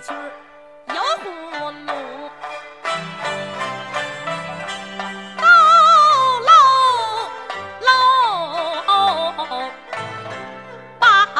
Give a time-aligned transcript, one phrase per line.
[0.00, 0.32] 曲儿
[0.88, 1.24] 有葫
[1.70, 1.92] 芦，
[10.98, 11.38] 梆梆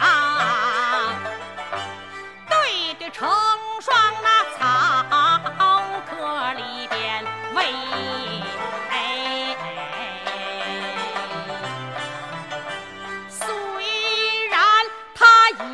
[0.00, 0.02] 梆，
[2.48, 2.54] 对
[2.94, 3.49] 的成。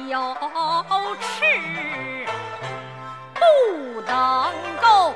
[0.09, 0.19] 有
[1.21, 1.45] 吃
[3.35, 5.13] 不能够